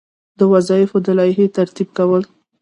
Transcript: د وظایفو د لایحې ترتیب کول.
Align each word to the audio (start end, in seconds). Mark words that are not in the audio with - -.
د 0.39 0.41
وظایفو 0.53 0.97
د 1.05 1.07
لایحې 1.19 1.45
ترتیب 1.57 1.89
کول. 1.97 2.23